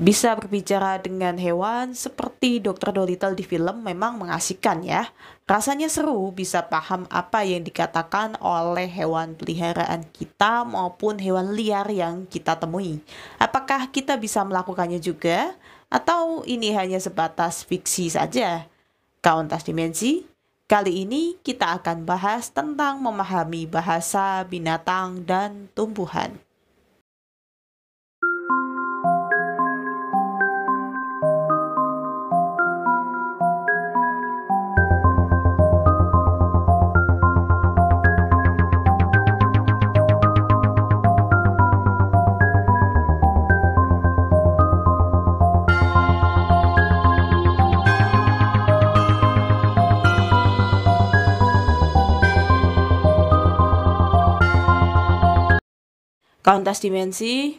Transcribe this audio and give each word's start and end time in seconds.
Bisa 0.00 0.32
berbicara 0.32 0.96
dengan 0.96 1.36
hewan 1.36 1.92
seperti 1.92 2.56
Dr. 2.56 2.96
Dolittle 2.96 3.36
di 3.36 3.44
film 3.44 3.84
memang 3.84 4.16
mengasihkan 4.16 4.80
ya. 4.80 5.12
Rasanya 5.44 5.92
seru 5.92 6.32
bisa 6.32 6.72
paham 6.72 7.04
apa 7.12 7.44
yang 7.44 7.60
dikatakan 7.60 8.40
oleh 8.40 8.88
hewan 8.88 9.36
peliharaan 9.36 10.08
kita 10.08 10.64
maupun 10.64 11.20
hewan 11.20 11.52
liar 11.52 11.84
yang 11.92 12.24
kita 12.24 12.56
temui. 12.56 13.04
Apakah 13.36 13.92
kita 13.92 14.16
bisa 14.16 14.40
melakukannya 14.40 15.04
juga? 15.04 15.52
Atau 15.92 16.48
ini 16.48 16.72
hanya 16.72 16.96
sebatas 16.96 17.68
fiksi 17.68 18.08
saja? 18.08 18.72
Kauntas 19.20 19.68
Dimensi, 19.68 20.24
kali 20.64 21.04
ini 21.04 21.36
kita 21.44 21.76
akan 21.76 22.08
bahas 22.08 22.48
tentang 22.48 23.04
memahami 23.04 23.68
bahasa 23.68 24.48
binatang 24.48 25.28
dan 25.28 25.68
tumbuhan. 25.76 26.40
Kauntas 56.50 56.82
dimensi 56.82 57.54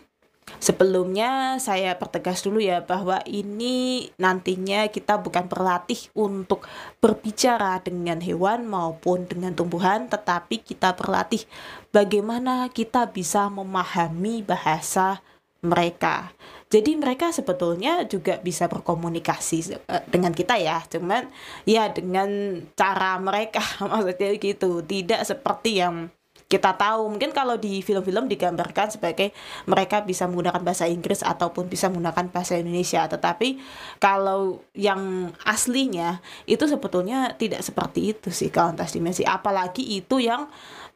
Sebelumnya 0.60 1.56
saya 1.64 1.96
pertegas 1.96 2.44
dulu 2.44 2.60
ya 2.60 2.84
bahwa 2.84 3.24
ini 3.24 4.10
nantinya 4.20 4.84
kita 4.92 5.16
bukan 5.16 5.48
berlatih 5.48 6.12
untuk 6.12 6.68
berbicara 7.00 7.80
dengan 7.80 8.20
hewan 8.20 8.68
maupun 8.68 9.24
dengan 9.32 9.56
tumbuhan 9.56 10.12
tetapi 10.12 10.60
kita 10.60 10.92
berlatih 11.00 11.48
bagaimana 11.96 12.68
kita 12.68 13.08
bisa 13.08 13.48
memahami 13.48 14.44
bahasa 14.44 15.24
mereka. 15.64 16.34
Jadi 16.68 16.98
mereka 16.98 17.30
sebetulnya 17.30 18.04
juga 18.10 18.42
bisa 18.42 18.66
berkomunikasi 18.66 19.78
eh, 19.78 20.04
dengan 20.10 20.34
kita 20.34 20.58
ya, 20.58 20.82
cuman 20.90 21.30
ya 21.64 21.88
dengan 21.94 22.60
cara 22.74 23.16
mereka 23.22 23.62
maksudnya 23.82 24.36
gitu, 24.36 24.82
tidak 24.84 25.22
seperti 25.24 25.80
yang 25.80 26.10
kita 26.52 26.76
tahu. 26.76 27.08
Mungkin 27.08 27.32
kalau 27.32 27.56
di 27.56 27.80
film-film 27.80 28.28
digambarkan 28.28 28.92
sebagai 28.92 29.32
mereka 29.64 30.04
bisa 30.04 30.28
menggunakan 30.28 30.60
bahasa 30.60 30.92
Inggris 30.92 31.24
ataupun 31.24 31.72
bisa 31.72 31.88
menggunakan 31.88 32.28
bahasa 32.28 32.60
Indonesia. 32.60 33.08
Tetapi 33.08 33.64
kalau 34.04 34.60
yang 34.76 35.32
aslinya 35.48 36.20
itu 36.44 36.68
sebetulnya 36.68 37.40
tidak 37.40 37.64
seperti 37.64 38.12
itu 38.12 38.28
sih 38.28 38.52
kalau 38.52 38.76
dimensi. 38.76 39.24
Apalagi 39.24 39.96
itu 39.96 40.20
yang 40.20 40.52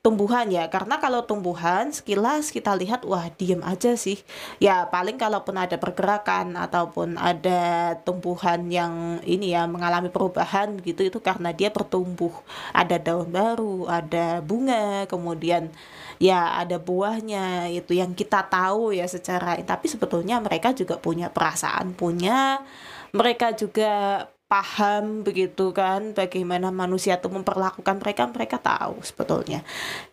tumbuhan 0.06 0.46
ya. 0.54 0.70
Karena 0.70 1.02
kalau 1.02 1.26
tumbuhan 1.26 1.90
sekilas 1.90 2.54
kita 2.54 2.78
lihat 2.78 3.02
wah 3.10 3.26
diem 3.34 3.66
aja 3.66 3.98
sih. 3.98 4.22
Ya 4.62 4.86
paling 4.94 5.18
kalaupun 5.18 5.58
ada 5.58 5.82
pergerakan 5.82 6.54
ataupun 6.54 7.18
ada 7.18 7.98
tumbuhan 8.06 8.70
yang 8.70 9.18
ini 9.26 9.58
ya 9.58 9.66
mengalami 9.66 10.14
perubahan 10.14 10.78
gitu 10.86 11.10
itu 11.10 11.18
karena 11.18 11.50
dia 11.50 11.74
bertumbuh. 11.74 12.38
Ada 12.70 13.02
daun 13.02 13.34
baru 13.34 13.90
ada 13.90 14.46
bunga 14.46 15.10
kemudian 15.10 15.74
ya 16.22 16.62
ada 16.62 16.78
buahnya 16.78 17.74
itu 17.74 17.98
yang 17.98 18.14
kita 18.14 18.46
tahu 18.46 18.94
ya 18.94 19.10
secara 19.10 19.58
tapi 19.66 19.90
sebetulnya 19.90 20.40
mereka 20.40 20.72
juga 20.72 20.96
punya 20.96 21.28
perasaan 21.28 21.92
punya 21.92 22.64
mereka 23.12 23.52
juga 23.52 24.24
paham 24.46 25.26
begitu 25.26 25.74
kan 25.74 26.14
bagaimana 26.14 26.70
manusia 26.70 27.18
itu 27.18 27.26
memperlakukan 27.34 27.98
mereka 27.98 28.30
mereka 28.30 28.58
tahu 28.62 29.02
sebetulnya. 29.02 29.66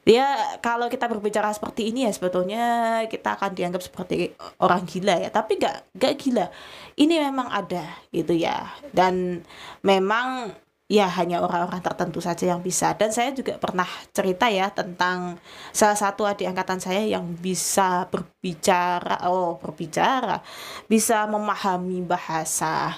Dia 0.08 0.56
kalau 0.64 0.88
kita 0.88 1.04
berbicara 1.04 1.52
seperti 1.52 1.92
ini 1.92 2.08
ya 2.08 2.12
sebetulnya 2.16 2.64
kita 3.12 3.36
akan 3.36 3.52
dianggap 3.52 3.82
seperti 3.84 4.32
orang 4.56 4.88
gila 4.88 5.20
ya. 5.20 5.28
Tapi 5.28 5.60
gak 5.60 5.92
gak 5.92 6.14
gila. 6.16 6.48
Ini 6.96 7.28
memang 7.28 7.48
ada 7.52 7.84
gitu 8.08 8.32
ya. 8.32 8.72
Dan 8.88 9.44
memang 9.84 10.56
ya 10.88 11.08
hanya 11.12 11.44
orang-orang 11.44 11.84
tertentu 11.84 12.24
saja 12.24 12.56
yang 12.56 12.64
bisa. 12.64 12.96
Dan 12.96 13.12
saya 13.12 13.36
juga 13.36 13.60
pernah 13.60 13.88
cerita 14.16 14.48
ya 14.48 14.72
tentang 14.72 15.36
salah 15.76 15.96
satu 15.96 16.24
adik 16.24 16.48
angkatan 16.48 16.80
saya 16.80 17.04
yang 17.04 17.36
bisa 17.36 18.08
berbicara 18.08 19.28
oh 19.28 19.60
berbicara 19.60 20.40
bisa 20.88 21.28
memahami 21.28 22.00
bahasa 22.04 22.96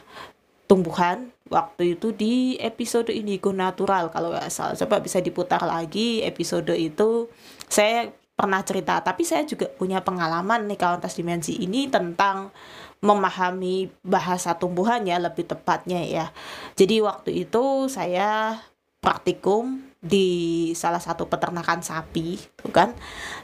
tumbuhan 0.66 1.33
waktu 1.54 1.94
itu 1.94 2.10
di 2.10 2.58
episode 2.58 3.14
Indigo 3.14 3.54
Natural 3.54 4.10
kalau 4.10 4.34
nggak 4.34 4.50
salah. 4.50 4.74
Coba 4.74 4.98
bisa 4.98 5.22
diputar 5.22 5.62
lagi 5.62 6.26
episode 6.26 6.74
itu. 6.74 7.30
Saya 7.70 8.10
pernah 8.34 8.66
cerita 8.66 8.98
tapi 8.98 9.22
saya 9.22 9.46
juga 9.46 9.70
punya 9.70 10.02
pengalaman 10.02 10.66
nih 10.66 10.74
kawan 10.74 10.98
tas 10.98 11.14
dimensi 11.14 11.54
ini 11.62 11.86
tentang 11.86 12.50
memahami 12.98 13.94
bahasa 14.02 14.58
tumbuhan 14.58 15.06
ya 15.06 15.22
lebih 15.22 15.46
tepatnya 15.46 16.02
ya. 16.02 16.26
Jadi 16.74 16.98
waktu 16.98 17.46
itu 17.46 17.86
saya 17.86 18.58
praktikum 18.98 19.93
di 20.04 20.28
salah 20.76 21.00
satu 21.00 21.24
peternakan 21.32 21.80
sapi 21.80 22.36
tuh 22.60 22.68
kan. 22.68 22.92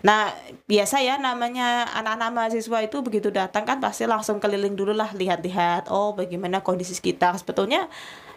Nah 0.04 0.28
biasa 0.69 1.00
ya 1.00 1.16
namanya 1.16 1.88
anak-anak 1.97 2.31
mahasiswa 2.37 2.78
itu 2.84 3.00
begitu 3.00 3.32
datang 3.32 3.65
kan 3.65 3.81
pasti 3.81 4.04
langsung 4.04 4.37
keliling 4.37 4.76
dulu 4.76 4.93
lah 4.93 5.09
lihat-lihat 5.16 5.88
oh 5.88 6.12
bagaimana 6.12 6.60
kondisi 6.60 6.93
sekitar. 6.93 7.32
Sebetulnya 7.41 7.88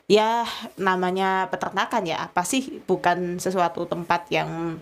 ya 0.07 0.43
namanya 0.75 1.47
peternakan 1.51 2.03
ya 2.07 2.27
apa 2.31 2.47
sih? 2.47 2.79
Bukan 2.87 3.43
sesuatu 3.43 3.83
tempat 3.87 4.31
yang 4.31 4.79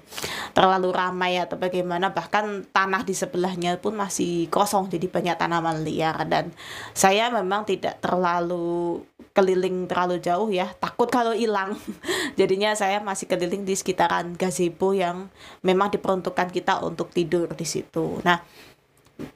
terlalu 0.53 0.93
ramai 0.93 1.41
atau 1.41 1.57
bagaimana. 1.57 2.13
Bahkan 2.13 2.69
tanah 2.69 3.01
di 3.05 3.17
sebelahnya 3.17 3.81
pun 3.81 3.97
masih 3.97 4.53
kosong 4.53 4.89
jadi 4.89 5.09
banyak 5.09 5.35
tanaman 5.41 5.81
liar. 5.81 6.29
Dan 6.29 6.53
saya 6.93 7.33
memang 7.33 7.65
tidak 7.65 7.97
terlalu 8.05 9.01
keliling 9.31 9.87
terlalu 9.87 10.19
jauh 10.19 10.47
ya. 10.51 10.71
Takut 10.77 11.07
kalau 11.07 11.31
hilang. 11.35 11.75
Jadinya 12.39 12.75
saya 12.75 12.99
masih 13.03 13.27
keliling 13.27 13.63
di 13.63 13.75
sekitaran 13.75 14.35
gazebo 14.35 14.91
yang 14.95 15.31
memang 15.63 15.91
diperuntukkan 15.91 16.51
kita 16.51 16.83
untuk 16.83 17.11
tidur 17.11 17.51
di 17.51 17.67
situ. 17.67 18.19
Nah 18.23 18.43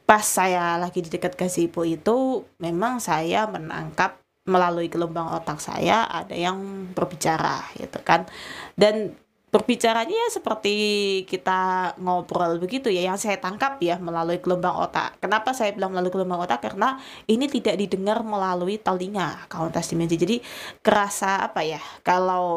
pas 0.05 0.25
saya 0.25 0.81
lagi 0.81 1.05
di 1.05 1.13
dekat 1.13 1.37
gazebo 1.37 1.85
itu 1.85 2.41
memang 2.57 2.97
saya 2.97 3.45
menangkap 3.45 4.17
melalui 4.45 4.89
gelombang 4.89 5.29
otak 5.33 5.57
saya 5.57 6.05
ada 6.05 6.33
yang 6.33 6.89
berbicara 6.93 7.65
gitu 7.77 7.97
kan. 8.05 8.29
Dan 8.77 9.17
berbicaranya 9.55 10.11
ya 10.11 10.29
seperti 10.35 10.75
kita 11.23 11.95
ngobrol 12.03 12.59
begitu 12.59 12.91
ya. 12.91 13.07
Yang 13.07 13.23
saya 13.23 13.39
tangkap 13.39 13.79
ya 13.79 13.95
melalui 13.95 14.43
gelombang 14.43 14.75
otak. 14.75 15.15
Kenapa 15.23 15.55
saya 15.55 15.71
bilang 15.71 15.95
melalui 15.95 16.11
gelombang 16.11 16.43
otak? 16.43 16.59
Karena 16.59 16.99
ini 17.31 17.47
tidak 17.47 17.79
didengar 17.79 18.19
melalui 18.19 18.75
telinga 18.75 19.47
kauntas 19.47 19.87
dimensi 19.87 20.19
jadi 20.19 20.43
kerasa 20.83 21.47
apa 21.47 21.63
ya? 21.63 21.79
Kalau 22.03 22.51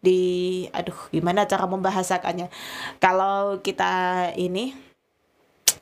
di 0.00 0.64
aduh 0.72 0.96
gimana 1.12 1.44
cara 1.44 1.68
membahasakannya? 1.68 2.48
Kalau 2.96 3.60
kita 3.60 3.92
ini 4.40 4.72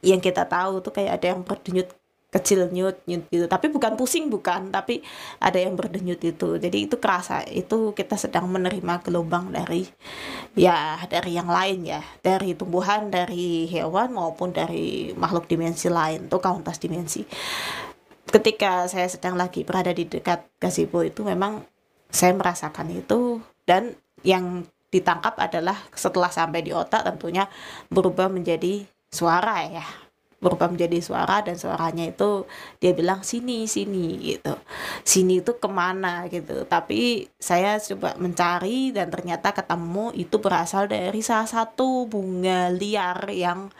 yang 0.02 0.18
kita 0.18 0.46
tahu 0.46 0.82
tuh 0.82 0.94
kayak 0.94 1.22
ada 1.22 1.26
yang 1.34 1.46
berdenyut 1.46 1.90
kecil 2.28 2.68
nyut 2.68 3.00
nyut 3.08 3.24
gitu. 3.32 3.48
Tapi 3.48 3.72
bukan 3.72 3.96
pusing 3.96 4.28
bukan. 4.28 4.68
Tapi 4.68 5.00
ada 5.40 5.56
yang 5.56 5.74
berdenyut 5.74 6.20
itu. 6.20 6.60
Jadi 6.60 6.88
itu 6.88 6.96
kerasa. 7.00 7.40
Itu 7.48 7.96
kita 7.96 8.20
sedang 8.20 8.48
menerima 8.52 9.00
gelombang 9.00 9.52
dari 9.52 9.88
ya 10.52 11.00
dari 11.08 11.36
yang 11.36 11.48
lain 11.48 11.88
ya. 11.88 12.00
Dari 12.20 12.52
tumbuhan 12.52 13.08
dari 13.08 13.64
hewan 13.72 14.12
maupun 14.12 14.52
dari 14.52 15.16
makhluk 15.16 15.48
dimensi 15.48 15.88
lain 15.88 16.28
tuh 16.28 16.40
kauntas 16.40 16.76
dimensi. 16.76 17.24
Ketika 18.28 18.84
saya 18.92 19.08
sedang 19.08 19.40
lagi 19.40 19.64
berada 19.64 19.88
di 19.88 20.04
dekat 20.04 20.44
gazebo 20.60 21.00
itu 21.00 21.24
memang 21.24 21.64
saya 22.12 22.36
merasakan 22.36 22.92
itu. 22.92 23.40
Dan 23.64 23.96
yang 24.24 24.64
ditangkap 24.88 25.36
adalah 25.36 25.76
setelah 25.92 26.32
sampai 26.32 26.64
di 26.64 26.72
otak 26.72 27.04
tentunya 27.04 27.44
berubah 27.92 28.32
menjadi 28.32 28.88
suara 29.12 29.64
ya 29.68 30.07
berubah 30.38 30.70
menjadi 30.70 31.02
suara 31.02 31.42
dan 31.42 31.58
suaranya 31.58 32.06
itu 32.06 32.46
dia 32.78 32.94
bilang 32.94 33.26
sini 33.26 33.66
sini 33.66 34.34
gitu. 34.34 34.54
Sini 35.02 35.42
itu 35.42 35.58
ke 35.58 35.66
mana? 35.66 36.30
gitu. 36.30 36.62
Tapi 36.66 37.26
saya 37.38 37.78
coba 37.82 38.14
mencari 38.22 38.94
dan 38.94 39.10
ternyata 39.10 39.50
ketemu 39.50 40.14
itu 40.14 40.38
berasal 40.38 40.86
dari 40.86 41.18
salah 41.22 41.50
satu 41.50 42.06
bunga 42.06 42.70
liar 42.70 43.26
yang 43.34 43.70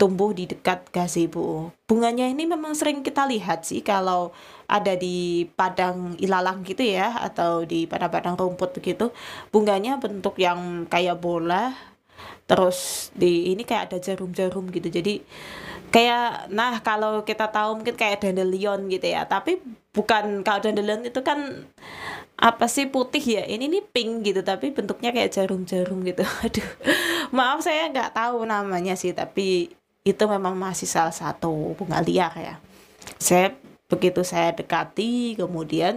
tumbuh 0.00 0.32
di 0.32 0.48
dekat 0.48 0.88
gazebo. 0.88 1.72
Bunganya 1.84 2.28
ini 2.28 2.48
memang 2.48 2.72
sering 2.72 3.04
kita 3.04 3.28
lihat 3.28 3.68
sih 3.68 3.84
kalau 3.84 4.32
ada 4.66 4.96
di 4.96 5.46
padang 5.54 6.16
ilalang 6.18 6.64
gitu 6.66 6.82
ya 6.82 7.22
atau 7.22 7.62
di 7.62 7.86
padang-padang 7.86 8.34
rumput 8.34 8.74
begitu 8.74 9.14
bunganya 9.54 9.94
bentuk 10.02 10.34
yang 10.42 10.90
kayak 10.90 11.22
bola 11.22 11.70
terus 12.50 13.10
di 13.14 13.54
ini 13.54 13.62
kayak 13.66 13.90
ada 13.90 13.98
jarum-jarum 13.98 14.70
gitu. 14.70 14.88
Jadi 14.90 15.22
kayak 15.96 16.52
nah 16.52 16.76
kalau 16.84 17.24
kita 17.24 17.48
tahu 17.48 17.80
mungkin 17.80 17.96
kayak 17.96 18.20
dandelion 18.20 18.84
gitu 18.92 19.08
ya. 19.08 19.24
Tapi 19.24 19.64
bukan 19.96 20.44
kalau 20.44 20.60
dandelion 20.60 21.00
itu 21.08 21.24
kan 21.24 21.64
apa 22.36 22.68
sih 22.68 22.92
putih 22.92 23.24
ya? 23.24 23.48
Ini 23.48 23.64
nih 23.64 23.84
pink 23.88 24.28
gitu 24.28 24.44
tapi 24.44 24.76
bentuknya 24.76 25.16
kayak 25.16 25.32
jarum-jarum 25.32 26.04
gitu. 26.04 26.20
Aduh. 26.44 26.68
Maaf 27.32 27.64
saya 27.64 27.88
nggak 27.88 28.12
tahu 28.12 28.44
namanya 28.44 28.92
sih 28.92 29.16
tapi 29.16 29.72
itu 30.04 30.24
memang 30.28 30.52
masih 30.52 30.84
salah 30.84 31.16
satu 31.16 31.72
bunga 31.80 32.04
liar 32.04 32.32
ya. 32.36 32.60
Saya 33.16 33.56
begitu 33.86 34.26
saya 34.26 34.50
dekati 34.50 35.38
kemudian 35.38 35.94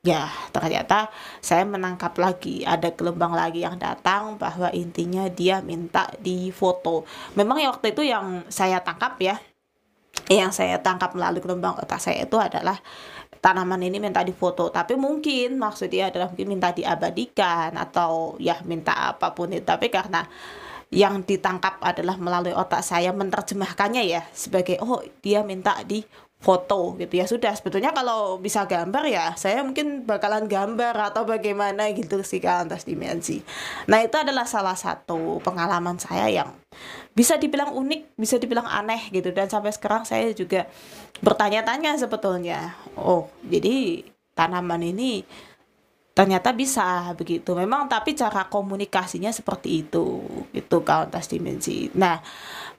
ya 0.00 0.32
ternyata 0.52 1.12
saya 1.44 1.68
menangkap 1.68 2.16
lagi. 2.16 2.64
Ada 2.64 2.92
gelombang 2.96 3.36
lagi 3.36 3.62
yang 3.64 3.76
datang 3.76 4.40
bahwa 4.40 4.72
intinya 4.72 5.28
dia 5.28 5.60
minta 5.60 6.08
di 6.20 6.48
foto 6.48 7.04
memang 7.36 7.60
waktu 7.68 7.92
itu 7.92 8.02
yang 8.08 8.48
saya 8.48 8.80
tangkap 8.80 9.20
ya 9.20 9.36
yang 10.28 10.52
saya 10.52 10.76
tangkap 10.80 11.16
melalui 11.16 11.40
gelombang 11.40 11.78
otak 11.80 12.00
saya 12.04 12.28
itu 12.28 12.36
adalah 12.36 12.76
tanaman 13.40 13.80
ini 13.80 14.02
minta 14.02 14.20
difoto. 14.26 14.68
Tapi 14.68 14.98
mungkin 14.98 15.56
maksudnya 15.56 16.12
adalah 16.12 16.28
mungkin 16.28 16.48
minta 16.50 16.74
diabadikan 16.74 17.72
atau 17.78 18.36
ya 18.42 18.60
minta 18.66 19.14
apa 19.14 19.32
pun 19.32 19.54
itu. 19.54 19.64
Tapi 19.64 19.88
karena 19.88 20.26
yang 20.88 21.20
ditangkap 21.20 21.80
adalah 21.84 22.16
melalui 22.16 22.56
otak 22.56 22.80
saya 22.80 23.12
menerjemahkannya 23.12 24.08
ya 24.08 24.24
sebagai 24.32 24.80
oh 24.80 25.04
dia 25.20 25.44
minta 25.44 25.76
di 25.84 26.00
foto 26.38 26.94
gitu 26.96 27.18
ya. 27.18 27.26
Sudah 27.26 27.52
sebetulnya 27.58 27.90
kalau 27.90 28.38
bisa 28.38 28.62
gambar 28.64 29.04
ya 29.10 29.34
saya 29.34 29.60
mungkin 29.66 30.06
bakalan 30.06 30.46
gambar 30.46 30.94
atau 31.10 31.26
bagaimana 31.26 31.90
gitu 31.90 32.22
sih 32.22 32.38
ke 32.38 32.46
atas 32.46 32.86
dimensi. 32.86 33.42
Nah 33.90 34.02
itu 34.02 34.14
adalah 34.14 34.46
salah 34.46 34.78
satu 34.78 35.42
pengalaman 35.42 35.98
saya 35.98 36.30
yang 36.30 36.54
bisa 37.10 37.34
dibilang 37.34 37.74
unik 37.74 38.14
bisa 38.14 38.38
dibilang 38.38 38.70
aneh 38.70 39.10
gitu. 39.10 39.34
Dan 39.34 39.50
sampai 39.50 39.74
sekarang 39.74 40.06
saya 40.06 40.30
juga 40.30 40.70
bertanya-tanya 41.20 41.98
sebetulnya. 41.98 42.78
Oh 42.94 43.26
jadi 43.42 44.06
tanaman 44.38 44.86
ini 44.86 45.26
ternyata 46.18 46.50
bisa 46.50 47.14
begitu. 47.14 47.54
Memang 47.54 47.86
tapi 47.86 48.18
cara 48.18 48.50
komunikasinya 48.50 49.30
seperti 49.30 49.86
itu 49.86 50.18
itu 50.50 50.76
kauntas 50.82 51.30
dimensi. 51.30 51.86
Nah 51.94 52.18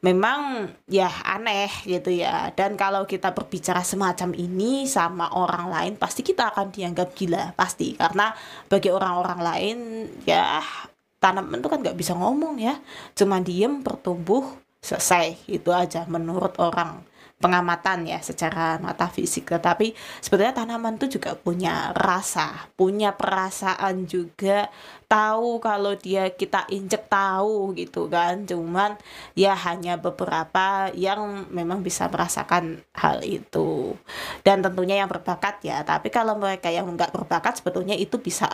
memang 0.04 0.68
ya 0.92 1.08
aneh 1.24 1.72
gitu 1.88 2.12
ya. 2.12 2.52
Dan 2.52 2.76
kalau 2.76 3.08
kita 3.08 3.32
berbicara 3.32 3.80
semacam 3.80 4.36
ini 4.36 4.84
sama 4.92 5.32
orang 5.32 5.72
lain 5.72 5.94
pasti 5.96 6.20
kita 6.20 6.52
akan 6.52 6.68
dianggap 6.68 7.16
gila 7.16 7.56
pasti. 7.56 7.96
Karena 7.96 8.36
bagi 8.68 8.92
orang-orang 8.92 9.40
lain 9.40 9.78
ya 10.28 10.60
tanaman 11.24 11.64
itu 11.64 11.72
kan 11.72 11.80
nggak 11.80 11.96
bisa 11.96 12.20
ngomong 12.20 12.60
ya. 12.60 12.76
Cuma 13.16 13.40
diem 13.40 13.80
bertumbuh 13.80 14.44
selesai. 14.84 15.40
Itu 15.48 15.72
aja 15.72 16.04
menurut 16.12 16.60
orang 16.60 17.08
pengamatan 17.40 18.04
ya 18.06 18.20
secara 18.20 18.78
mata 18.84 19.08
fisik. 19.08 19.48
Tetapi 19.50 19.96
sebetulnya 20.20 20.54
tanaman 20.54 21.00
itu 21.00 21.20
juga 21.20 21.34
punya 21.40 21.96
rasa 21.96 22.70
punya 22.76 23.16
perasaan 23.16 24.06
juga. 24.06 24.68
Tahu 25.10 25.58
kalau 25.58 25.98
dia 25.98 26.30
kita 26.30 26.70
injek 26.70 27.10
tahu 27.10 27.74
gitu 27.74 28.06
kan. 28.12 28.46
Cuman 28.46 29.00
ya 29.34 29.58
hanya 29.58 29.98
beberapa 29.98 30.94
yang 30.94 31.50
memang 31.50 31.82
bisa 31.82 32.06
merasakan 32.12 32.84
hal 32.94 33.26
itu. 33.26 33.98
Dan 34.46 34.62
tentunya 34.62 35.02
yang 35.02 35.10
berbakat 35.10 35.64
ya. 35.66 35.82
Tapi 35.82 36.14
kalau 36.14 36.38
mereka 36.38 36.70
yang 36.70 36.86
nggak 36.94 37.16
berbakat 37.16 37.58
sebetulnya 37.58 37.98
itu 37.98 38.22
bisa 38.22 38.46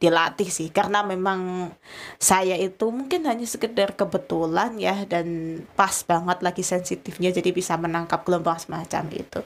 dilatih 0.00 0.48
sih 0.48 0.72
karena 0.72 1.04
memang 1.04 1.68
saya 2.16 2.56
itu 2.56 2.88
mungkin 2.88 3.28
hanya 3.28 3.44
sekedar 3.44 3.92
kebetulan 3.92 4.80
ya 4.80 5.04
dan 5.04 5.60
pas 5.76 5.92
banget 6.08 6.40
lagi 6.40 6.64
sensitifnya 6.64 7.28
jadi 7.28 7.52
bisa 7.52 7.76
menangkap 7.76 8.24
gelombang 8.24 8.56
semacam 8.56 9.04
itu. 9.12 9.44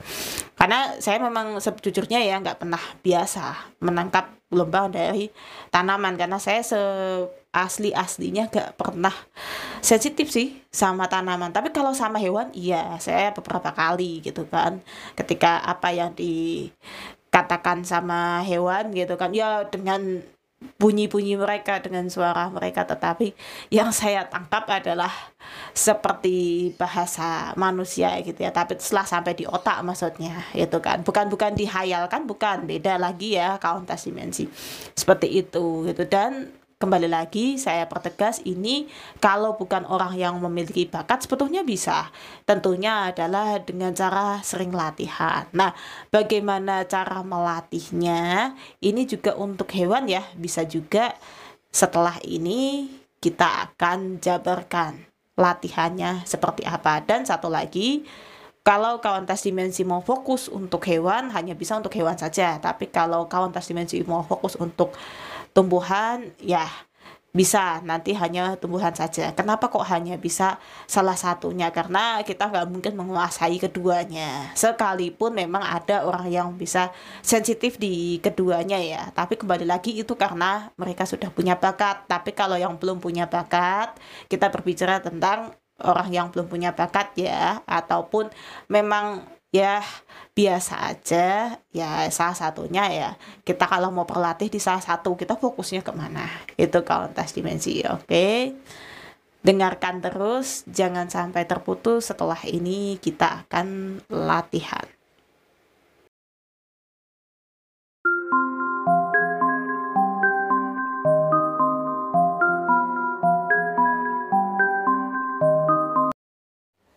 Karena 0.55 0.95
saya 1.03 1.19
memang 1.19 1.59
sejujurnya 1.59 2.23
ya 2.23 2.39
nggak 2.39 2.62
pernah 2.62 2.79
biasa 3.03 3.75
menangkap 3.83 4.31
gelombang 4.47 4.95
dari 4.95 5.35
tanaman 5.75 6.15
karena 6.15 6.39
saya 6.39 6.62
se 6.62 6.79
asli 7.50 7.91
aslinya 7.91 8.47
nggak 8.47 8.79
pernah 8.79 9.15
sensitif 9.83 10.31
sih 10.31 10.62
sama 10.71 11.11
tanaman. 11.11 11.50
Tapi 11.50 11.75
kalau 11.75 11.91
sama 11.99 12.23
hewan 12.23 12.55
iya 12.55 12.95
saya 13.03 13.35
beberapa 13.35 13.75
kali 13.75 14.23
gitu 14.23 14.47
kan 14.47 14.79
ketika 15.19 15.67
apa 15.67 15.91
yang 15.91 16.15
dikatakan 16.15 17.83
sama 17.83 18.47
hewan 18.47 18.95
gitu 18.95 19.19
kan 19.19 19.35
ya 19.35 19.67
dengan 19.67 20.23
bunyi-bunyi 20.75 21.38
mereka 21.38 21.79
dengan 21.79 22.06
suara 22.11 22.50
mereka. 22.50 22.85
Tetapi 22.85 23.32
yang 23.71 23.94
saya 23.94 24.26
tangkap 24.26 24.67
adalah 24.67 25.12
seperti 25.73 26.71
bahasa 26.75 27.55
manusia 27.55 28.15
gitu 28.23 28.43
ya. 28.43 28.50
Tapi 28.50 28.79
setelah 28.79 29.06
sampai 29.06 29.32
di 29.38 29.44
otak 29.47 29.81
maksudnya 29.87 30.44
itu 30.53 30.79
kan. 30.82 31.06
Bukan 31.06 31.31
bukan 31.31 31.55
dihayalkan 31.55 32.26
bukan. 32.26 32.67
Beda 32.67 32.99
lagi 32.99 33.38
ya 33.38 33.56
kauntas 33.62 34.06
dimensi 34.06 34.50
seperti 34.99 35.44
itu 35.47 35.87
gitu. 35.87 36.03
Dan 36.11 36.63
kembali 36.79 37.09
lagi 37.09 37.56
saya 37.56 37.87
pertegas 37.87 38.43
ini 38.43 38.91
kalau 39.23 39.55
bukan 39.55 39.87
orang 39.87 40.19
yang 40.19 40.35
memiliki 40.43 40.87
bakat 40.91 41.25
sebetulnya 41.25 41.62
bisa. 41.62 42.11
Tentunya 42.44 43.15
adalah 43.15 43.59
dengan 43.62 43.94
cara 43.94 44.43
sering 44.43 44.75
latihan. 44.75 45.47
Nah 45.55 45.73
bagaimana 46.11 46.85
cara 46.85 47.23
melatihnya? 47.23 48.55
Ini 48.82 49.03
juga 49.06 49.38
untuk 49.38 49.71
hewan 49.73 50.11
ya. 50.11 50.23
Bisa 50.35 50.67
juga 50.67 51.15
setelah 51.71 52.19
ini 52.26 52.91
kita 53.19 53.73
akan 53.73 54.21
jabarkan 54.21 55.09
latihannya 55.35 56.23
seperti 56.29 56.67
apa. 56.67 57.03
Dan 57.03 57.26
satu 57.26 57.50
lagi 57.50 58.06
kalau 58.65 58.97
kawan 58.97 59.29
tes 59.29 59.44
dimensi 59.44 59.85
mau 59.85 60.00
fokus 60.00 60.49
untuk 60.49 60.88
hewan 60.88 61.29
hanya 61.37 61.53
bisa 61.53 61.76
untuk 61.76 61.93
hewan 61.93 62.17
saja. 62.17 62.56
Tapi 62.56 62.88
kalau 62.88 63.29
kawan 63.29 63.53
tes 63.53 63.69
dimensi 63.69 64.00
mau 64.09 64.25
fokus 64.25 64.56
untuk 64.56 64.97
tumbuhan 65.55 66.35
ya 66.43 66.67
bisa 67.35 67.83
nanti 67.83 68.15
hanya 68.15 68.55
tumbuhan 68.55 68.95
saja. 68.95 69.35
Kenapa 69.35 69.67
kok 69.67 69.83
hanya 69.91 70.15
bisa 70.15 70.62
salah 70.87 71.19
satunya? 71.19 71.75
Karena 71.75 72.23
kita 72.23 72.47
nggak 72.47 72.71
mungkin 72.71 72.95
menguasai 72.95 73.59
keduanya. 73.59 74.55
Sekalipun 74.55 75.35
memang 75.35 75.67
ada 75.67 76.06
orang 76.06 76.31
yang 76.31 76.55
bisa 76.55 76.95
sensitif 77.27 77.75
di 77.75 78.23
keduanya 78.23 78.79
ya. 78.79 79.11
Tapi 79.11 79.35
kembali 79.35 79.67
lagi 79.67 79.99
itu 79.99 80.15
karena 80.15 80.71
mereka 80.79 81.11
sudah 81.11 81.27
punya 81.35 81.59
bakat. 81.59 82.07
Tapi 82.07 82.31
kalau 82.31 82.55
yang 82.55 82.79
belum 82.79 83.03
punya 83.03 83.27
bakat, 83.27 83.99
kita 84.31 84.47
berbicara 84.55 85.03
tentang 85.03 85.59
orang 85.83 86.15
yang 86.15 86.31
belum 86.31 86.47
punya 86.47 86.71
bakat 86.71 87.19
ya, 87.19 87.59
ataupun 87.67 88.31
memang 88.71 89.27
ya 89.55 89.79
biasa 90.35 90.75
aja. 90.91 91.55
Ya 91.71 91.91
salah 92.11 92.35
satunya 92.35 92.90
ya 92.90 93.11
kita 93.47 93.71
kalau 93.71 93.95
mau 93.95 94.02
berlatih 94.02 94.50
di 94.50 94.59
salah 94.59 94.83
satu 94.83 95.14
kita 95.14 95.38
fokusnya 95.38 95.87
ke 95.87 95.93
mana? 95.95 96.26
Itu 96.59 96.83
tes 97.14 97.31
dimensi 97.31 97.87
oke? 97.87 98.02
Okay? 98.11 98.38
dengarkan 99.45 100.00
terus 100.00 100.64
jangan 100.67 101.07
sampai 101.12 101.45
terputus. 101.45 102.09
Setelah 102.11 102.40
ini 102.49 102.97
kita 102.99 103.45
akan 103.47 104.00
latihan 104.09 104.88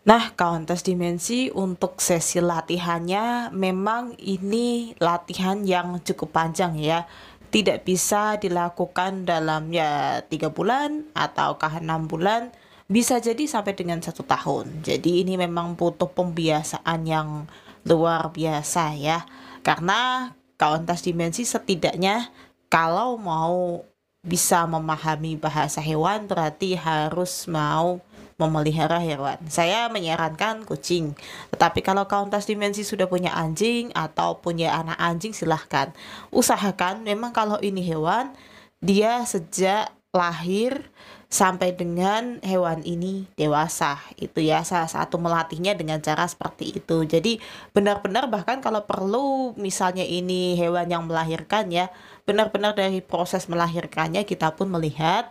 Nah, 0.07 0.31
kauntas 0.39 0.87
dimensi 0.87 1.51
untuk 1.51 1.99
sesi 1.99 2.39
latihannya 2.39 3.51
memang 3.51 4.15
ini 4.15 4.95
latihan 5.03 5.59
yang 5.67 5.99
cukup 5.99 6.31
panjang 6.31 6.79
ya. 6.79 7.03
Tidak 7.51 7.83
bisa 7.83 8.39
dilakukan 8.39 9.27
dalam 9.27 9.67
ya 9.67 10.23
tiga 10.23 10.47
bulan 10.47 11.11
ataukah 11.11 11.83
enam 11.83 12.07
bulan, 12.07 12.55
bisa 12.87 13.19
jadi 13.19 13.43
sampai 13.51 13.75
dengan 13.75 13.99
satu 13.99 14.23
tahun. 14.23 14.79
Jadi 14.87 15.27
ini 15.27 15.35
memang 15.35 15.75
butuh 15.75 16.07
pembiasaan 16.07 17.03
yang 17.03 17.43
luar 17.83 18.31
biasa 18.31 18.95
ya. 18.95 19.27
Karena 19.59 20.31
kauntas 20.55 21.03
dimensi 21.03 21.43
setidaknya 21.43 22.31
kalau 22.71 23.19
mau 23.19 23.83
bisa 24.23 24.63
memahami 24.63 25.35
bahasa 25.35 25.83
hewan 25.83 26.31
berarti 26.31 26.79
harus 26.79 27.43
mau 27.51 27.99
memelihara 28.38 29.01
hewan. 29.01 29.41
Saya 29.50 29.89
menyarankan 29.89 30.62
kucing. 30.63 31.17
Tetapi 31.50 31.82
kalau 31.82 32.06
kauntas 32.06 32.46
dimensi 32.46 32.86
sudah 32.86 33.10
punya 33.10 33.34
anjing 33.34 33.89
atau 33.98 34.38
punya 34.38 34.77
anak 34.77 34.98
anjing 35.01 35.34
silahkan. 35.34 35.89
Usahakan 36.29 37.01
memang 37.01 37.34
kalau 37.34 37.58
ini 37.60 37.82
hewan 37.82 38.34
dia 38.77 39.25
sejak 39.25 39.89
lahir 40.13 40.86
sampai 41.27 41.75
dengan 41.75 42.39
hewan 42.39 42.79
ini 42.88 43.27
dewasa 43.36 44.00
itu 44.15 44.39
ya 44.39 44.63
salah 44.63 44.88
satu 44.88 45.20
melatihnya 45.20 45.75
dengan 45.75 46.00
cara 46.00 46.24
seperti 46.24 46.79
itu 46.79 47.03
jadi 47.03 47.36
benar-benar 47.75 48.32
bahkan 48.32 48.63
kalau 48.63 48.88
perlu 48.88 49.51
misalnya 49.60 50.08
ini 50.08 50.56
hewan 50.56 50.88
yang 50.88 51.03
melahirkan 51.03 51.67
ya 51.67 51.91
benar-benar 52.24 52.79
dari 52.79 53.03
proses 53.03 53.51
melahirkannya 53.51 54.24
kita 54.24 54.56
pun 54.56 54.72
melihat 54.72 55.27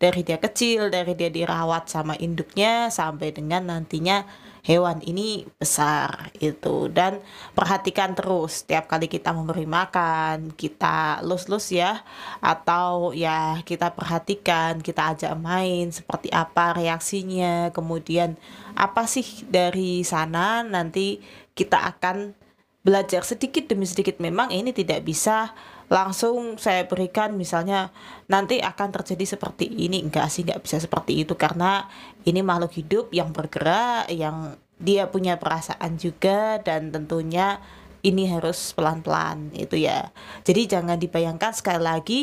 dari 0.00 0.24
dia 0.24 0.40
kecil 0.40 0.88
dari 0.88 1.12
dia 1.12 1.28
dirawat 1.28 1.92
sama 1.92 2.16
induknya 2.16 2.88
sampai 2.88 3.36
dengan 3.36 3.68
nantinya 3.68 4.24
hewan 4.64 5.04
ini 5.04 5.44
besar 5.60 6.32
itu. 6.40 6.88
Dan 6.88 7.20
perhatikan 7.52 8.16
terus 8.16 8.64
setiap 8.64 8.88
kali 8.88 9.12
kita 9.12 9.36
memberi 9.36 9.68
makan 9.68 10.56
kita 10.56 11.20
lus-lus 11.20 11.68
ya 11.68 12.00
atau 12.40 13.12
ya 13.12 13.60
kita 13.60 13.92
perhatikan 13.92 14.80
kita 14.80 15.12
ajak 15.16 15.36
main 15.36 15.92
seperti 15.92 16.32
apa 16.32 16.72
reaksinya 16.72 17.68
kemudian 17.76 18.40
apa 18.72 19.04
sih 19.04 19.44
dari 19.52 20.00
sana 20.00 20.64
nanti 20.64 21.20
kita 21.52 21.76
akan 21.92 22.39
belajar 22.80 23.22
sedikit 23.24 23.68
demi 23.68 23.84
sedikit. 23.84 24.18
Memang 24.18 24.52
ini 24.52 24.72
tidak 24.72 25.04
bisa 25.04 25.52
langsung 25.90 26.54
saya 26.56 26.86
berikan 26.86 27.34
misalnya 27.34 27.90
nanti 28.30 28.62
akan 28.62 28.88
terjadi 28.94 29.36
seperti 29.36 29.68
ini. 29.68 30.00
Enggak 30.00 30.32
sih 30.32 30.46
enggak 30.46 30.64
bisa 30.64 30.80
seperti 30.80 31.24
itu 31.26 31.36
karena 31.36 31.90
ini 32.24 32.40
makhluk 32.40 32.72
hidup 32.76 33.12
yang 33.12 33.34
bergerak 33.34 34.08
yang 34.08 34.56
dia 34.80 35.12
punya 35.12 35.36
perasaan 35.36 36.00
juga 36.00 36.56
dan 36.64 36.88
tentunya 36.88 37.60
ini 38.00 38.32
harus 38.32 38.72
pelan-pelan 38.72 39.52
itu 39.52 39.76
ya. 39.76 40.08
Jadi 40.40 40.72
jangan 40.72 40.96
dibayangkan 40.96 41.52
sekali 41.52 41.84
lagi 41.84 42.20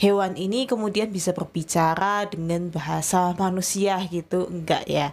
hewan 0.00 0.40
ini 0.40 0.64
kemudian 0.64 1.12
bisa 1.12 1.36
berbicara 1.36 2.24
dengan 2.32 2.72
bahasa 2.72 3.36
manusia 3.36 4.00
gitu. 4.08 4.48
Enggak 4.48 4.88
ya 4.88 5.12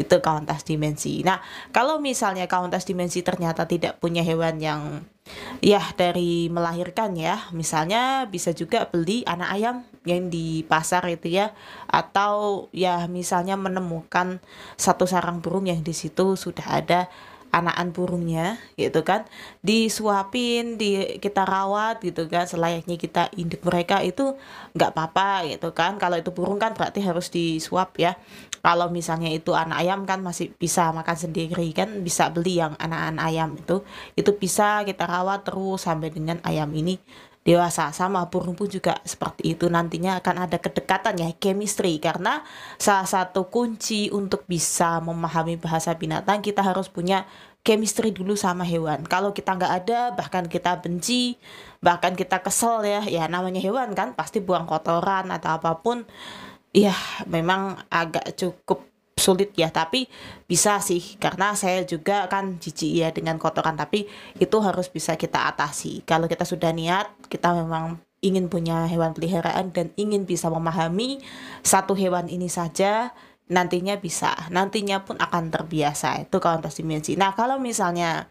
itu 0.00 0.16
kauntas 0.24 0.64
dimensi. 0.64 1.20
Nah, 1.20 1.44
kalau 1.70 2.00
misalnya 2.00 2.48
kauntas 2.48 2.88
dimensi 2.88 3.20
ternyata 3.20 3.68
tidak 3.68 4.00
punya 4.00 4.24
hewan 4.24 4.56
yang 4.58 5.04
ya 5.60 5.84
dari 5.94 6.48
melahirkan 6.48 7.14
ya, 7.14 7.52
misalnya 7.52 8.26
bisa 8.26 8.56
juga 8.56 8.88
beli 8.88 9.22
anak 9.28 9.48
ayam 9.52 9.76
yang 10.08 10.32
di 10.32 10.64
pasar 10.64 11.04
itu 11.12 11.28
ya, 11.28 11.52
atau 11.86 12.66
ya 12.72 13.04
misalnya 13.06 13.54
menemukan 13.60 14.40
satu 14.80 15.04
sarang 15.04 15.44
burung 15.44 15.68
yang 15.68 15.84
di 15.84 15.92
situ 15.92 16.34
sudah 16.34 16.66
ada 16.80 17.12
anakan 17.50 17.90
burungnya 17.94 18.58
gitu 18.78 19.02
kan. 19.02 19.26
Disuapin 19.60 20.78
di 20.78 21.18
kita 21.18 21.46
rawat 21.46 22.02
gitu 22.02 22.26
kan. 22.26 22.46
Selayaknya 22.46 22.96
kita 22.96 23.30
induk 23.38 23.62
mereka 23.66 24.00
itu 24.02 24.34
nggak 24.74 24.90
apa-apa 24.94 25.46
gitu 25.50 25.70
kan. 25.74 25.98
Kalau 25.98 26.16
itu 26.18 26.30
burung 26.30 26.58
kan 26.58 26.74
berarti 26.74 27.02
harus 27.02 27.28
disuap 27.30 27.94
ya. 27.98 28.16
Kalau 28.60 28.92
misalnya 28.92 29.32
itu 29.32 29.56
anak 29.56 29.82
ayam 29.82 30.04
kan 30.04 30.20
masih 30.22 30.52
bisa 30.56 30.90
makan 30.94 31.16
sendiri 31.18 31.70
kan. 31.74 31.90
Bisa 32.00 32.30
beli 32.30 32.62
yang 32.62 32.78
anak-anak 32.78 33.24
ayam 33.26 33.50
itu. 33.58 33.82
Itu 34.14 34.34
bisa 34.38 34.86
kita 34.86 35.04
rawat 35.06 35.46
terus 35.46 35.84
sampai 35.84 36.14
dengan 36.14 36.38
ayam 36.46 36.70
ini 36.72 36.98
dewasa 37.40 37.88
sama 37.96 38.28
burung 38.28 38.52
pun 38.52 38.68
juga 38.68 39.00
seperti 39.02 39.56
itu. 39.56 39.72
Nantinya 39.72 40.20
akan 40.20 40.44
ada 40.44 40.60
kedekatan 40.60 41.16
ya 41.16 41.28
chemistry. 41.40 41.96
Karena 41.96 42.44
salah 42.76 43.08
satu 43.08 43.48
kunci 43.48 44.12
untuk 44.12 44.44
bisa 44.44 45.00
memahami 45.00 45.56
bahasa 45.56 45.96
binatang 45.96 46.44
kita 46.44 46.60
harus 46.60 46.92
punya 46.92 47.24
chemistry 47.64 48.12
dulu 48.12 48.36
sama 48.36 48.64
hewan. 48.68 49.04
Kalau 49.08 49.32
kita 49.32 49.56
nggak 49.56 49.74
ada 49.84 50.00
bahkan 50.12 50.44
kita 50.48 50.80
benci 50.80 51.40
bahkan 51.80 52.12
kita 52.12 52.44
kesel 52.44 52.84
ya. 52.84 53.00
Ya 53.08 53.24
namanya 53.26 53.60
hewan 53.62 53.96
kan 53.96 54.12
pasti 54.12 54.44
buang 54.44 54.68
kotoran 54.68 55.32
atau 55.32 55.56
apa 55.56 55.80
pun. 55.80 56.04
Ya 56.70 56.94
memang 57.26 57.82
agak 57.90 58.36
cukup 58.38 58.89
sulit 59.20 59.52
ya 59.54 59.68
tapi 59.68 60.08
bisa 60.48 60.80
sih. 60.80 61.20
Karena 61.20 61.52
saya 61.54 61.84
juga 61.84 62.26
kan 62.26 62.56
jijik 62.56 62.92
ya 62.96 63.08
dengan 63.12 63.36
kotoran 63.36 63.76
tapi 63.76 64.08
itu 64.40 64.56
harus 64.64 64.88
bisa 64.88 65.14
kita 65.20 65.46
atasi. 65.52 66.02
Kalau 66.08 66.26
kita 66.26 66.48
sudah 66.48 66.72
niat 66.72 67.06
kita 67.28 67.52
memang 67.52 68.00
ingin 68.20 68.48
punya 68.52 68.84
hewan 68.88 69.16
peliharaan 69.16 69.72
dan 69.72 69.92
ingin 69.96 70.28
bisa 70.28 70.52
memahami 70.52 71.24
satu 71.64 71.96
hewan 71.96 72.28
ini 72.32 72.48
saja 72.48 73.12
nantinya 73.50 73.98
bisa. 74.00 74.32
Nantinya 74.48 75.04
pun 75.04 75.20
akan 75.20 75.52
terbiasa. 75.52 76.24
Itu 76.24 76.40
kauntas 76.40 76.78
dimensi. 76.78 77.18
Nah 77.18 77.34
kalau 77.34 77.58
misalnya 77.60 78.30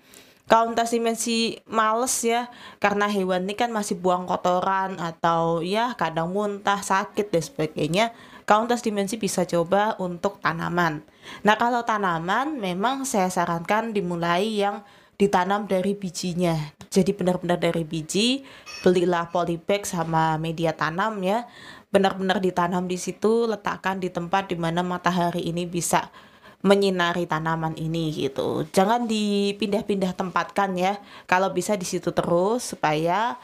kauntas 0.49 0.89
dimensi 0.89 1.61
males 1.69 2.25
ya 2.25 2.49
karena 2.81 3.05
hewan 3.05 3.45
ini 3.45 3.53
kan 3.53 3.69
masih 3.69 4.01
buang 4.01 4.25
kotoran 4.25 4.97
atau 4.97 5.61
ya 5.61 5.93
kadang 5.93 6.33
muntah 6.33 6.81
sakit 6.81 7.29
dan 7.29 7.43
sebagainya 7.45 8.05
Countess 8.49 8.81
dimensi 8.81 9.21
bisa 9.21 9.45
coba 9.45 9.93
untuk 10.01 10.41
tanaman. 10.41 11.05
Nah, 11.45 11.53
kalau 11.53 11.85
tanaman 11.85 12.57
memang 12.57 13.05
saya 13.05 13.29
sarankan 13.29 13.93
dimulai 13.93 14.57
yang 14.57 14.81
ditanam 15.21 15.69
dari 15.69 15.93
bijinya. 15.93 16.57
Jadi 16.89 17.13
benar-benar 17.13 17.61
dari 17.61 17.85
biji, 17.85 18.41
belilah 18.81 19.29
polybag 19.29 19.85
sama 19.85 20.41
media 20.41 20.73
tanam 20.73 21.21
ya. 21.21 21.45
Benar-benar 21.93 22.41
ditanam 22.41 22.89
di 22.89 22.97
situ, 22.97 23.45
letakkan 23.45 24.01
di 24.01 24.09
tempat 24.09 24.49
di 24.49 24.57
mana 24.57 24.81
matahari 24.81 25.45
ini 25.45 25.69
bisa 25.69 26.09
menyinari 26.65 27.29
tanaman 27.29 27.77
ini 27.77 28.09
gitu. 28.17 28.65
Jangan 28.73 29.05
dipindah-pindah 29.05 30.17
tempatkan 30.17 30.73
ya. 30.73 30.97
Kalau 31.29 31.53
bisa 31.53 31.77
di 31.77 31.85
situ 31.85 32.09
terus 32.17 32.73
supaya 32.73 33.37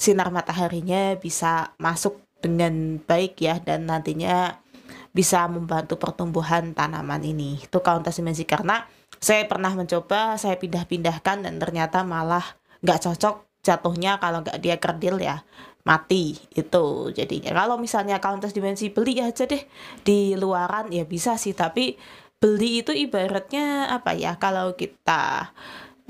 sinar 0.00 0.32
mataharinya 0.32 1.16
bisa 1.20 1.76
masuk 1.76 2.25
dengan 2.46 3.02
baik 3.02 3.42
ya 3.42 3.58
dan 3.58 3.90
nantinya 3.90 4.62
bisa 5.10 5.50
membantu 5.50 5.98
pertumbuhan 5.98 6.70
tanaman 6.78 7.26
ini. 7.26 7.58
Itu 7.58 7.82
countess 7.82 8.22
dimensi 8.22 8.46
karena 8.46 8.86
saya 9.18 9.48
pernah 9.50 9.74
mencoba, 9.74 10.38
saya 10.38 10.54
pindah-pindahkan 10.54 11.42
dan 11.42 11.58
ternyata 11.58 12.06
malah 12.06 12.44
nggak 12.86 13.02
cocok 13.02 13.42
jatuhnya 13.66 14.22
kalau 14.22 14.46
nggak 14.46 14.62
dia 14.62 14.78
kerdil 14.78 15.18
ya 15.18 15.42
mati 15.86 16.34
itu 16.54 17.14
jadinya 17.14 17.54
kalau 17.54 17.78
misalnya 17.78 18.18
countess 18.18 18.54
dimensi 18.54 18.90
beli 18.90 19.22
aja 19.22 19.46
deh 19.46 19.62
di 20.02 20.34
luaran 20.34 20.90
ya 20.90 21.06
bisa 21.06 21.38
sih 21.38 21.54
tapi 21.54 21.94
beli 22.42 22.82
itu 22.82 22.90
ibaratnya 22.90 23.90
apa 23.94 24.14
ya 24.18 24.34
kalau 24.38 24.74
kita 24.74 25.54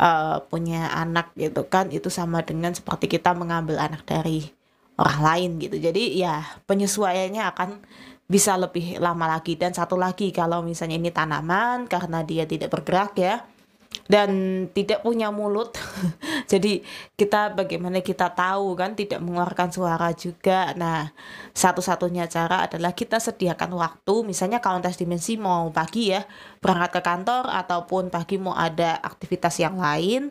uh, 0.00 0.36
punya 0.48 0.88
anak 0.96 1.32
gitu 1.36 1.68
kan 1.68 1.92
itu 1.92 2.08
sama 2.08 2.40
dengan 2.40 2.72
seperti 2.72 3.08
kita 3.08 3.36
mengambil 3.36 3.76
anak 3.76 4.04
dari 4.08 4.55
orang 4.96 5.20
lain 5.22 5.50
gitu. 5.60 5.76
Jadi 5.76 6.20
ya 6.20 6.44
penyesuaiannya 6.64 7.42
akan 7.52 7.68
bisa 8.26 8.58
lebih 8.58 8.98
lama 8.98 9.28
lagi. 9.38 9.54
Dan 9.54 9.72
satu 9.72 9.94
lagi 9.94 10.34
kalau 10.34 10.60
misalnya 10.64 10.98
ini 10.98 11.12
tanaman 11.14 11.86
karena 11.86 12.26
dia 12.26 12.44
tidak 12.48 12.72
bergerak 12.72 13.14
ya 13.16 13.44
dan 14.06 14.30
tidak 14.70 15.02
punya 15.02 15.32
mulut 15.32 15.74
jadi 16.52 16.84
kita 17.16 17.56
bagaimana 17.56 18.04
kita 18.04 18.28
tahu 18.30 18.76
kan 18.78 18.94
tidak 18.94 19.18
mengeluarkan 19.24 19.72
suara 19.72 20.12
juga. 20.14 20.76
Nah 20.78 21.10
satu-satunya 21.56 22.30
cara 22.30 22.68
adalah 22.68 22.94
kita 22.94 23.18
sediakan 23.18 23.74
waktu. 23.74 24.14
Misalnya 24.22 24.62
kalau 24.62 24.78
tes 24.78 25.00
dimensi 25.00 25.34
mau 25.40 25.72
pagi 25.74 26.14
ya 26.14 26.22
berangkat 26.62 26.90
ke 26.98 27.00
kantor 27.02 27.50
ataupun 27.50 28.12
pagi 28.12 28.36
mau 28.38 28.54
ada 28.54 29.00
aktivitas 29.02 29.58
yang 29.58 29.80
lain 29.80 30.30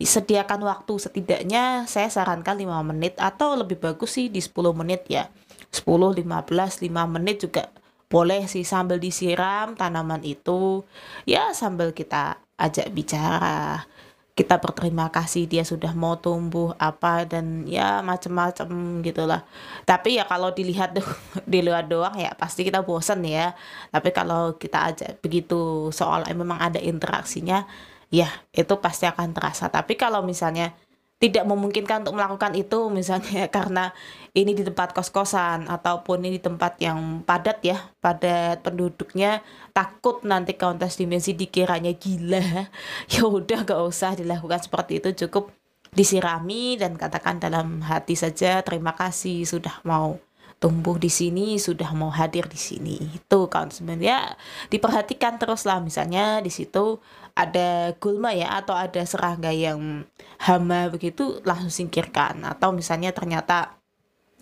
sediakan 0.00 0.64
waktu. 0.64 0.94
Setidaknya 0.98 1.84
saya 1.84 2.08
sarankan 2.08 2.56
5 2.56 2.88
menit 2.90 3.14
atau 3.20 3.54
lebih 3.58 3.78
bagus 3.78 4.16
sih 4.16 4.32
di 4.32 4.40
10 4.40 4.72
menit 4.72 5.06
ya. 5.08 5.28
10 5.72 5.88
15 5.88 6.84
5 6.84 7.14
menit 7.14 7.36
juga 7.44 7.72
boleh 8.12 8.44
sih 8.44 8.60
sambil 8.60 9.00
disiram 9.00 9.72
tanaman 9.72 10.20
itu. 10.20 10.84
Ya 11.24 11.56
sambil 11.56 11.96
kita 11.96 12.36
ajak 12.60 12.92
bicara. 12.92 13.88
Kita 14.32 14.56
berterima 14.56 15.12
kasih 15.12 15.44
dia 15.44 15.60
sudah 15.60 15.92
mau 15.92 16.16
tumbuh 16.16 16.72
apa 16.80 17.28
dan 17.28 17.68
ya 17.68 18.00
macam-macam 18.00 19.00
gitulah. 19.04 19.44
Tapi 19.84 20.16
ya 20.20 20.24
kalau 20.24 20.52
dilihat 20.52 20.96
di 21.52 21.60
luar 21.60 21.84
doang 21.88 22.16
ya 22.16 22.32
pasti 22.36 22.64
kita 22.64 22.84
bosan 22.84 23.24
ya. 23.24 23.56
Tapi 23.92 24.08
kalau 24.12 24.56
kita 24.56 24.92
ajak 24.92 25.10
begitu 25.24 25.88
soal 25.92 26.24
memang 26.32 26.60
ada 26.60 26.80
interaksinya 26.80 27.64
ya 28.12 28.28
itu 28.52 28.74
pasti 28.78 29.08
akan 29.08 29.32
terasa. 29.32 29.72
Tapi 29.72 29.96
kalau 29.96 30.20
misalnya 30.20 30.76
tidak 31.16 31.46
memungkinkan 31.46 32.02
untuk 32.02 32.18
melakukan 32.18 32.52
itu 32.58 32.86
misalnya 32.98 33.48
karena 33.48 33.96
ini 34.36 34.52
di 34.52 34.62
tempat 34.66 34.92
kos-kosan 34.92 35.70
ataupun 35.70 36.26
ini 36.26 36.36
di 36.36 36.42
tempat 36.42 36.76
yang 36.82 37.22
padat 37.22 37.62
ya 37.64 37.78
padat 38.02 38.60
penduduknya 38.60 39.40
takut 39.72 40.20
nanti 40.26 40.58
kontes 40.58 40.98
dimensi 40.98 41.32
dikiranya 41.32 41.94
gila 41.94 42.68
ya 43.12 43.22
udah 43.24 43.64
gak 43.64 43.82
usah 43.82 44.12
dilakukan 44.18 44.60
seperti 44.60 45.00
itu. 45.00 45.26
Cukup 45.26 45.48
disirami 45.92 46.80
dan 46.80 46.96
katakan 46.96 47.36
dalam 47.40 47.84
hati 47.84 48.16
saja 48.16 48.64
terima 48.64 48.96
kasih 48.96 49.44
sudah 49.44 49.80
mau 49.84 50.16
tumbuh 50.62 50.94
di 50.94 51.10
sini 51.10 51.58
sudah 51.58 51.90
mau 51.98 52.14
hadir 52.14 52.46
di 52.46 52.54
sini. 52.54 52.94
Itu 53.18 53.50
kan 53.50 53.74
sebenarnya 53.74 54.38
diperhatikan 54.70 55.42
terus 55.42 55.66
lah 55.66 55.82
misalnya 55.82 56.38
di 56.38 56.54
situ 56.54 57.02
ada 57.34 57.98
gulma 57.98 58.30
ya 58.30 58.62
atau 58.62 58.78
ada 58.78 59.02
serangga 59.02 59.50
yang 59.50 60.06
hama 60.38 60.86
begitu 60.94 61.42
langsung 61.42 61.74
singkirkan. 61.74 62.46
Atau 62.46 62.70
misalnya 62.70 63.10
ternyata 63.10 63.74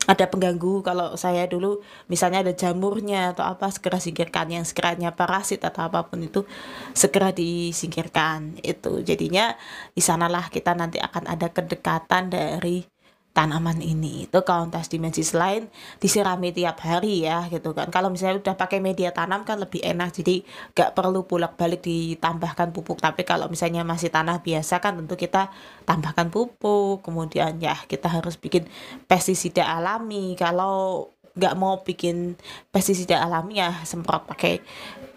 ada 0.05 0.27
pengganggu 0.29 0.85
kalau 0.85 1.17
saya 1.17 1.49
dulu 1.49 1.81
misalnya 2.13 2.45
ada 2.45 2.53
jamurnya 2.53 3.33
atau 3.33 3.49
apa 3.49 3.73
segera 3.73 3.97
singkirkan. 3.97 4.53
Yang 4.53 4.77
sekiranya 4.77 5.17
parasit 5.17 5.65
atau 5.65 5.89
apa 5.89 6.05
pun 6.05 6.21
itu 6.21 6.45
segera 6.93 7.33
disingkirkan. 7.33 8.61
Itu 8.61 9.01
jadinya 9.01 9.57
di 9.97 10.05
sanalah 10.05 10.53
kita 10.53 10.77
nanti 10.77 11.01
akan 11.01 11.33
ada 11.33 11.49
kedekatan 11.49 12.29
dari 12.29 12.85
tanaman 13.31 13.79
ini. 13.79 14.27
Itu 14.27 14.43
kauntas 14.43 14.91
dimensi 14.91 15.23
selain 15.23 15.71
disirami 16.03 16.51
tiap 16.51 16.83
hari 16.83 17.27
ya 17.27 17.47
gitu 17.47 17.73
kan. 17.73 17.89
Kalau 17.89 18.11
misalnya 18.11 18.43
udah 18.43 18.55
pakai 18.59 18.83
media 18.83 19.15
tanam 19.15 19.47
kan 19.47 19.63
lebih 19.63 19.81
enak 19.83 20.11
jadi 20.11 20.43
gak 20.75 20.99
perlu 20.99 21.25
bolak 21.25 21.55
balik 21.55 21.87
ditambahkan 21.87 22.75
pupuk. 22.75 22.99
Tapi 22.99 23.23
kalau 23.23 23.47
misalnya 23.47 23.87
masih 23.87 24.11
tanah 24.11 24.43
biasa 24.43 24.83
kan 24.83 24.99
tentu 24.99 25.15
kita 25.15 25.51
tambahkan 25.87 26.29
pupuk. 26.29 27.07
Kemudian 27.07 27.59
ya 27.63 27.79
kita 27.87 28.11
harus 28.11 28.35
bikin 28.35 28.67
pestisida 29.07 29.67
alami. 29.67 30.35
Kalau 30.35 31.11
nggak 31.31 31.55
mau 31.55 31.79
bikin 31.87 32.35
pestisida 32.75 33.23
alami 33.23 33.63
ya 33.63 33.71
semprot 33.87 34.27
pakai 34.27 34.59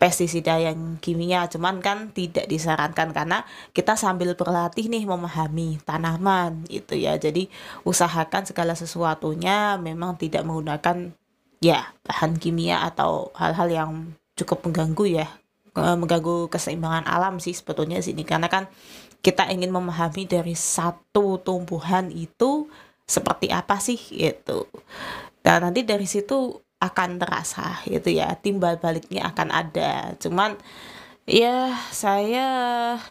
pestisida 0.04 0.60
yang 0.60 1.00
kimia 1.00 1.48
cuman 1.48 1.80
kan 1.80 2.12
tidak 2.12 2.52
disarankan 2.52 3.16
karena 3.16 3.48
kita 3.72 3.96
sambil 3.96 4.36
berlatih 4.36 4.92
nih 4.92 5.08
memahami 5.08 5.80
tanaman 5.88 6.68
itu 6.68 7.00
ya. 7.00 7.16
Jadi 7.16 7.48
usahakan 7.88 8.44
segala 8.44 8.76
sesuatunya 8.76 9.80
memang 9.80 10.20
tidak 10.20 10.44
menggunakan 10.44 11.16
ya 11.64 11.96
bahan 12.04 12.36
kimia 12.36 12.84
atau 12.84 13.32
hal-hal 13.40 13.72
yang 13.72 13.92
cukup 14.36 14.68
mengganggu 14.68 15.24
ya 15.24 15.28
mengganggu 15.72 16.52
keseimbangan 16.52 17.08
alam 17.08 17.40
sih 17.40 17.56
sebetulnya 17.56 18.04
sini. 18.04 18.28
Karena 18.28 18.52
kan 18.52 18.68
kita 19.24 19.48
ingin 19.56 19.72
memahami 19.72 20.28
dari 20.28 20.52
satu 20.52 21.40
tumbuhan 21.40 22.12
itu 22.12 22.68
seperti 23.08 23.56
apa 23.56 23.80
sih 23.80 24.00
itu 24.12 24.68
dan 25.44 25.64
nanti 25.64 25.84
dari 25.84 26.08
situ 26.08 26.60
akan 26.84 27.22
terasa 27.22 27.80
gitu 27.88 28.12
ya. 28.12 28.36
Timbal 28.40 28.78
baliknya 28.84 29.32
akan 29.32 29.50
ada. 29.54 30.14
Cuman 30.20 30.60
ya 31.24 31.72
saya 31.96 32.48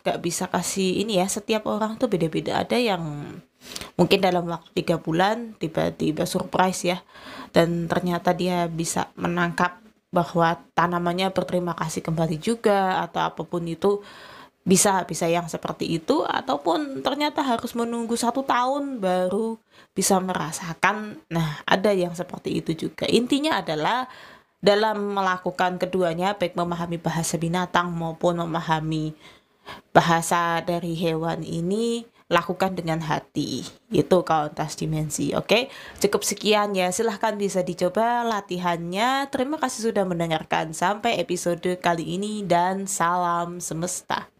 gak 0.04 0.20
bisa 0.20 0.52
kasih 0.52 1.00
ini 1.00 1.16
ya 1.16 1.26
setiap 1.26 1.64
orang 1.64 1.96
tuh 1.96 2.12
beda-beda. 2.12 2.60
Ada 2.60 2.76
yang 2.76 3.02
mungkin 3.96 4.18
dalam 4.20 4.44
waktu 4.50 4.82
tiga 4.82 4.98
bulan 4.98 5.54
tiba-tiba 5.56 6.26
surprise 6.26 6.82
ya 6.82 6.98
dan 7.54 7.86
ternyata 7.86 8.34
dia 8.34 8.66
bisa 8.66 9.14
menangkap 9.14 9.78
bahwa 10.12 10.60
tanamannya 10.76 11.32
berterima 11.32 11.72
kasih 11.72 12.04
kembali 12.04 12.36
juga 12.36 13.00
atau 13.00 13.32
apa 13.32 13.42
pun 13.48 13.64
itu 13.64 14.04
bisa 14.62 15.02
bisa 15.10 15.26
yang 15.26 15.50
seperti 15.50 15.98
itu 15.98 16.22
ataupun 16.22 17.02
ternyata 17.02 17.42
harus 17.42 17.74
menunggu 17.74 18.14
satu 18.14 18.46
tahun 18.46 19.02
baru 19.02 19.58
bisa 19.90 20.22
merasakan 20.22 21.18
nah 21.26 21.58
ada 21.66 21.90
yang 21.90 22.14
seperti 22.14 22.62
itu 22.62 22.88
juga. 22.88 23.10
Intinya 23.10 23.58
adalah 23.58 24.06
dalam 24.62 25.18
melakukan 25.18 25.82
keduanya 25.82 26.38
baik 26.38 26.54
memahami 26.54 27.02
bahasa 27.02 27.34
binatang 27.34 27.90
maupun 27.90 28.38
memahami 28.38 29.10
bahasa 29.90 30.62
dari 30.62 30.94
hewan 30.94 31.42
ini 31.42 32.06
lakukan 32.32 32.72
dengan 32.72 33.04
hati. 33.04 33.66
Itu 33.92 34.24
kauntas 34.24 34.80
dimensi 34.80 35.36
oke? 35.36 35.68
Cukup 36.00 36.24
sekian 36.24 36.72
ya 36.72 36.88
silahkan 36.88 37.36
bisa 37.36 37.60
dicoba 37.60 38.24
latihannya. 38.24 39.28
Terima 39.28 39.60
kasih 39.60 39.92
sudah 39.92 40.08
mendengarkan 40.08 40.72
sampai 40.72 41.20
episode 41.20 41.76
kali 41.82 42.16
ini 42.16 42.46
dan 42.46 42.88
salam 42.88 43.60
semesta 43.60 44.31